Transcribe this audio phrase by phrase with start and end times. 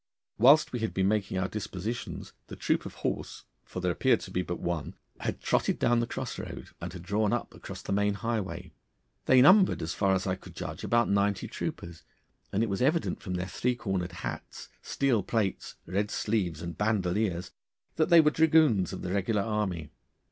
[0.39, 4.31] Whilst we had been making our dispositions the troop of horse for there appeared to
[4.31, 7.91] be but one had trotted down the cross road, and had drawn up across the
[7.93, 8.73] main highway.
[9.25, 12.01] They numbered, as far as I could judge, about ninety troopers,
[12.51, 17.51] and it was evident from their three cornered hats, steel plates, red sleeves, and bandoliers,
[17.97, 19.91] that they were dragoons of the regular army.